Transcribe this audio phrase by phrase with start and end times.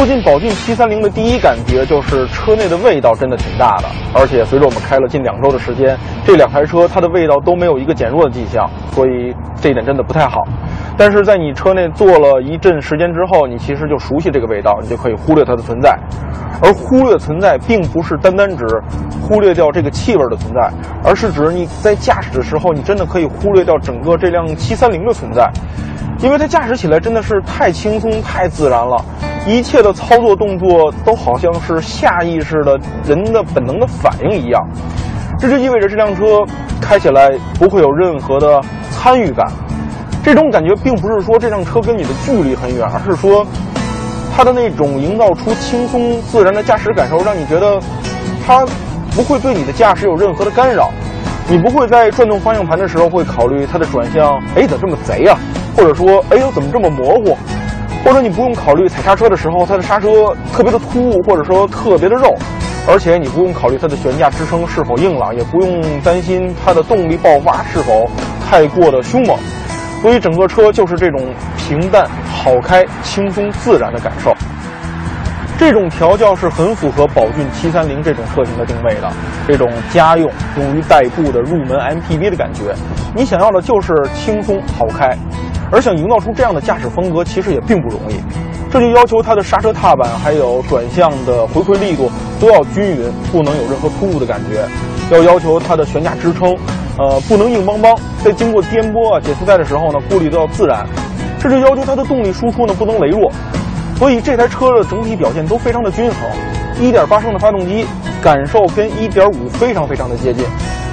[0.00, 3.84] 坐进宝骏七三零的第一感觉就是车内的味道真的挺大的，
[4.14, 5.94] 而且随着我们开了近两周的时间，
[6.24, 9.30] 这两台车它的味道都没有一个减弱的迹象，所以
[9.60, 10.42] 这一点真的不太好。
[10.96, 15.94] 但是在你车内坐了一阵时间之后，你其实就熟悉这个味道，你就可以忽略它的存在。
[16.62, 18.64] 而忽略存在，并不是单单指
[19.20, 20.70] 忽略掉这个气味的存在，
[21.04, 25.46] 而是指你在驾驶的时候，你真的可以忽略掉整个这辆七三零的存在，
[26.20, 29.04] 因为它驾驶起来真的是太轻松、太自然了。
[29.46, 34.62] 一切的操作动作都好像是下意识的人的本能的反应一样，
[35.38, 36.44] 这就意味着这辆车
[36.80, 39.50] 开起来不会有任何的参与感。
[40.22, 43.46] 这种感觉并不是说这辆车跟你的距离很远，而是说
[44.36, 47.80] 它的那种营造出轻松自然的驾驶感受，让你觉得
[48.46, 48.66] 它
[49.16, 50.90] 不会对你的驾驶有任何的干扰。
[51.48, 55.36] 你不会在转动方向盘的时候会考虑它的转向，哎，怎么这么贼呀、
[55.74, 57.36] 或者说，哎呦，怎么这么模糊？
[58.04, 62.34] 或者你不用考虑踩刹车的时候，它的刹车特别的突兀，或者说特别的肉，
[62.88, 68.10] 而且你不用考虑它的悬架支撑是否硬朗，也不用担心它的动力爆发是否
[68.48, 69.36] 太过的凶猛，
[70.02, 71.20] 所以整个车就是这种
[71.56, 74.34] 平淡、好开、轻松、自然的感受。
[75.58, 79.12] 这种调教是很符合宝骏七三零这种车型的定位的，
[79.46, 80.26] 这种家用
[80.56, 82.74] 用于代步的入门 MPV 的感觉。
[83.14, 85.14] 你想要的就是轻松好开，
[85.70, 88.14] 而想营造出这样的驾驶风格，其实也并不容易。
[88.70, 92.10] 这就要求它的刹车踏板还有转向的回馈力度
[92.40, 94.64] 都要均匀，不能有任何突兀的感觉。
[95.10, 96.56] 要要求它的悬架支撑，
[96.96, 100.86] 呃，不能硬邦邦，在经过颠簸啊、减速带的时候呢，过滤都要自然。
[101.40, 103.32] 这就要求它的动力输出呢不能羸弱。
[103.98, 106.16] 所以这台车的整体表现都非常的均衡
[106.80, 107.84] 一点八升的发动机
[108.22, 110.44] 感受跟一点五非常非常的接近，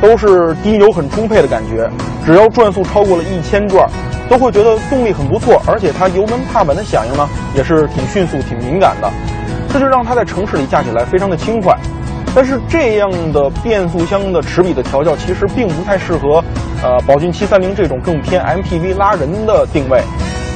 [0.00, 1.90] 都是低油很充沛的感觉。
[2.24, 3.88] 只要转速超过了一千转，
[4.32, 9.10] 都会觉得动力很不错，而且它油门踏板的响应呢也是挺迅速、挺敏感的，
[9.70, 11.76] 这就让它在城市里驾起来非常的轻快。
[12.34, 16.42] 但是这样的变速箱的齿比的调教其实并不太适合，
[16.82, 20.00] 呃，宝骏730这种更偏 MPV 拉人的定位。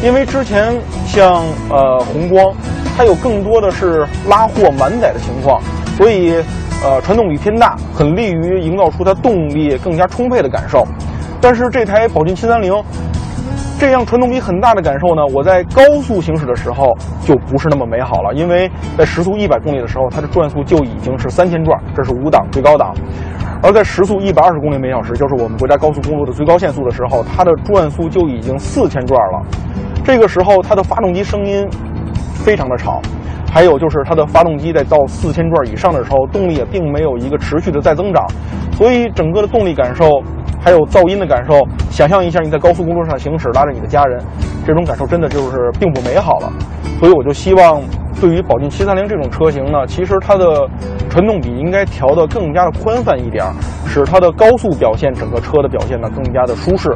[0.02, 0.74] 因为之前
[1.06, 2.54] 像呃宏光，
[2.96, 5.60] 它有更多的是拉货满载的情况，
[5.98, 6.42] 所以
[6.82, 10.82] 呃传动比偏大，很利于营造出它动力更加充沛的感受。
[11.38, 12.72] 但是这台宝骏七三零，
[13.78, 22.94] 这样传动比很大的感受呢，我在高速行驶的时候就不是那么美好了，因为在时速一百公里的时候，它的转速就已经是三千转，这是五档最高档。
[23.62, 29.42] 而在时速一百二十公里每小时，就是我们国家高速公路的最高限速的时候，它的转速就已经四千转了。
[30.02, 31.68] 这个时候，它的发动机声音
[32.34, 33.02] 非常的吵，
[33.52, 38.26] 还有就是它的发动机在到四千转以上的时候，动力也并没有一个持续的再增长，
[38.72, 40.22] 所以整个的动力感受
[40.66, 44.18] 还有噪音的感受，想象一下你在高速公路上行驶，拉着你的家人，
[44.66, 46.52] 这种感受真的就是并不美好了。
[46.98, 47.80] 所以我就希望，
[48.20, 50.68] 对于宝骏七三零这种车型呢，其实它的
[51.08, 53.44] 传动比应该调得更加的宽泛一点，
[53.86, 56.92] 使它的高速表现，整个车的表现呢更加的舒适。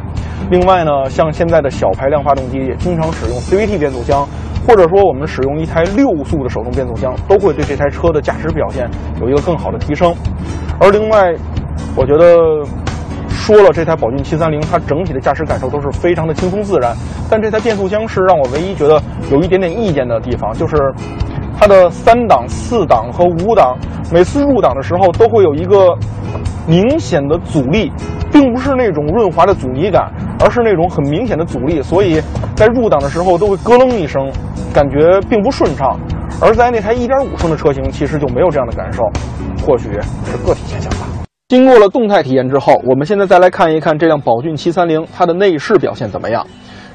[0.49, 4.27] 另外呢，像现在的小排量发动机也经常使用 CVT 变速箱，
[4.67, 8.89] 或者说我们使用一台六速的手动变速箱，都会对这台车的驾驶表现
[9.21, 10.13] 有一个更好的提升。
[10.77, 11.33] 而另外，
[11.95, 12.67] 我觉得。
[13.51, 16.95] 说了，这台宝骏七三零，它整体的驾驶感受都是非常的轻松自然。
[17.29, 18.97] 但这台变速箱是让我唯一觉得
[19.29, 20.77] 有一点点意见的地方，就是
[21.59, 23.77] 它的三档、四档和五档，
[24.09, 25.93] 每次入档的时候都会有一个
[26.65, 27.91] 明显的阻力，
[28.31, 32.21] 并不是那种润滑的阻尼感，而是那种很明显的阻力，所以
[32.55, 34.31] 在入档的时候都会咯楞一声，
[34.73, 35.99] 感觉并不顺畅。
[36.39, 39.03] 而在那台1.5升的车型，其实就没有这样的感受，
[39.67, 39.89] 或许
[40.23, 40.89] 是个体现象。
[41.51, 46.47] 经过了动态体验之后，我们现在再来看一看这辆宝骏七三零它的内饰表现怎么样。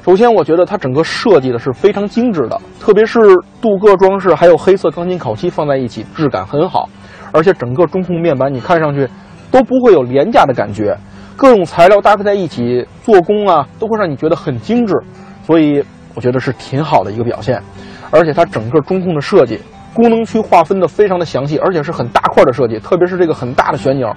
[0.03, 3.19] 首先，我觉得它整个设计的是非常精致的，特别是
[3.61, 6.89] 镀铬装饰还有黑色钢筋烤漆放在一起，质感很好。
[7.31, 9.07] 而且整个中控面板你看上去
[9.51, 10.97] 都不会有廉价的感觉，
[11.35, 14.95] 各种材料搭配在一起，做工啊都会让你觉得很精致，
[15.43, 17.61] 所以我觉得是挺好的一个表现。
[18.09, 19.59] 而且它整个中控的设计，
[19.97, 24.07] 功能区划分的非常的详细，而且是很大块的设计，特别是这个很大的旋钮。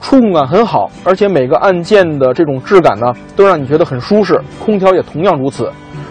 [0.00, 4.40] 触控感很好，而且每个按键的这种质感呢，都让你觉得很舒适。
[4.64, 5.68] 空调也同样如此，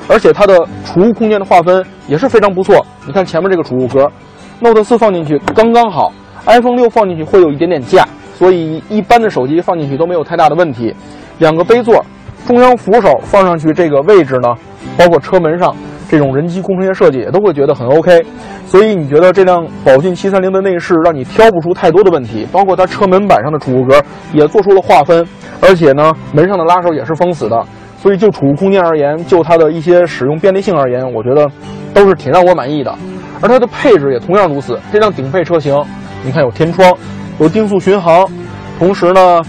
[0.10, 2.86] 而且它的储物空间的划分也是非常不错。
[3.08, 4.12] 你看前面这个储物格
[4.60, 6.12] ，Note 四放进去刚刚好
[6.46, 10.94] ，iPhone 六放进去会有一点点架，所以一般的手机放进去都没有太大的问题。
[11.38, 12.04] 两个杯座，
[12.46, 14.56] 中央扶手放上去这个位置呢，
[14.98, 15.76] 包括车门上
[16.14, 18.24] 这种人机工程学设计也都会觉得很 OK。
[18.68, 24.00] 所以你觉得这辆宝骏七三零的内饰让你挑不出太多的问题，包括它车门板上的储物格
[24.32, 25.26] 也做出了划分，
[25.60, 27.60] 而且呢门上的拉手也是封死的。
[27.98, 31.50] 所以就储物空间而言，就它的一些使用便利性而言，我觉得
[31.96, 32.94] 都是挺让我满意的。
[33.42, 34.80] 而它的配置也同样如此。
[34.92, 35.76] 这辆顶配车型，
[36.24, 36.96] 你看有天窗，
[37.40, 38.30] 有定速巡航，
[38.78, 39.42] 同时呢，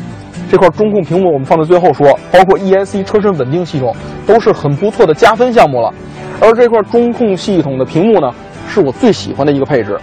[0.51, 3.95] 这块中控屏幕我们放在最后说，包括 ESC 车身稳定系统
[4.27, 5.93] 都是很不错的加分项目了。
[6.41, 8.31] 而这块中控系统的屏幕呢，
[8.69, 9.99] 是我最喜欢的一个配置，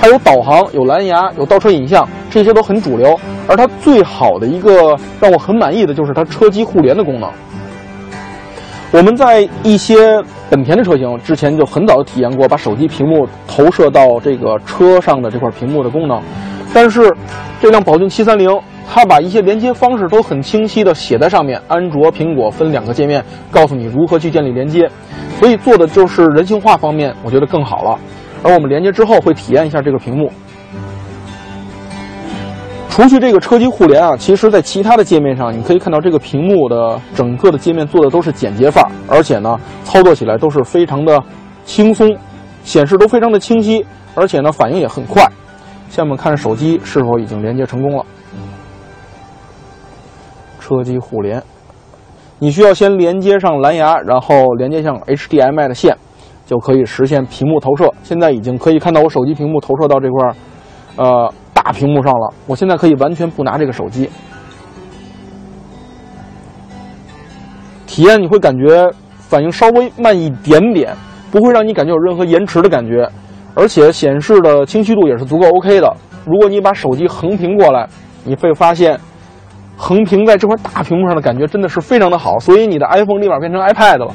[0.00, 3.18] 它有导航、有蓝牙、有倒车影像，这些都很主流。
[3.48, 7.30] 而它最好的一个让我很满意的就是它车机互联的功能。
[8.90, 16.20] 我们在一些本田的车型之前就很早就体验过把手机屏幕投射到这个车上的这块屏幕的功能，
[16.74, 17.14] 但是
[17.60, 18.48] 这辆宝骏七三零，
[18.88, 24.88] 它把一些连接方式都很清晰的写在上面，安卓、苹果分两个界面，告诉你如何去建立连接，
[25.38, 27.98] 所以做的就是人性化方面，我觉得更好了。
[28.42, 30.30] 而我们连接之后会体验一下这个屏幕。
[32.88, 41.22] 除去这个车机互联啊，其实，在其他的界面上，你可以看到这个屏幕的整个的界面做的都是简洁范儿，而且呢，操作起来都是非常的
[41.66, 42.16] 轻松，
[42.64, 43.84] 显示都非常的清晰，
[44.14, 45.22] 而且呢，反应也很快。
[45.90, 48.06] 下面看手机是否已经连接成功了。
[50.66, 51.40] 车机互联，
[52.40, 55.96] 你需要先连接上蓝牙，然后连接上 HDMI 的线，
[56.44, 57.92] 就可以实现屏幕投射。
[58.02, 60.34] 现在已经可以看到我手机屏幕投射到这块，
[60.96, 61.32] 呃。
[61.54, 64.08] 大屏幕上了，我现在可以完全不拿这个手机，
[67.86, 70.94] 体验你会感觉反应稍微慢一点点，
[71.32, 73.10] 不会让你感觉有任何延迟的感觉，
[73.54, 75.92] 而且显示的清晰度也是足够 OK 的。
[76.24, 77.88] 如果你把手机横屏过来，
[78.22, 78.96] 你会发现
[79.76, 84.14] 横屏在这块大屏幕上的感觉真的是非常的好，所以你的 iPhone 立马变成 iPad 了。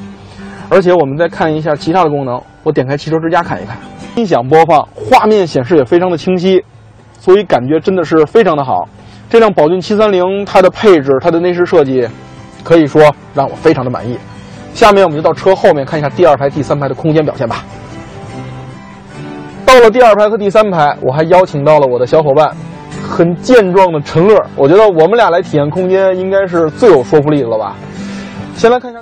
[0.68, 3.76] 而且我们再看一下其他的功能，我点开汽车之家看一看，
[4.16, 6.62] 音响播放，画面显示也非常的清晰。
[7.20, 8.88] 所以感觉真的是非常的好，
[9.30, 12.08] 这辆宝骏七三零它的配置、它的内饰设计，
[12.64, 14.18] 可以说让我非常的满意。
[14.74, 17.64] 下面我们就到车后面看一下第二排、第三排的空间表现吧。
[19.64, 22.56] 到了第二排和第三排，我还邀请到了我的小伙伴，
[23.08, 24.40] 很健壮的陈乐。
[24.56, 27.74] 我觉得我们俩来体验空间应该是最有说服力的了吧？
[28.56, 29.00] 先来看一下。